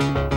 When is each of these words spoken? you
you 0.00 0.35